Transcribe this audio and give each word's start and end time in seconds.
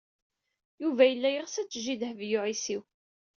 Yuba 0.83 1.03
yella 1.07 1.29
yeɣs 1.31 1.55
ad 1.61 1.67
tejji 1.69 1.95
Dehbiya 2.01 2.39
u 2.39 2.43
Ɛisiw. 2.49 2.81